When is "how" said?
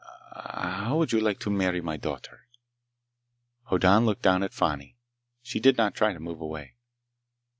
0.85-0.97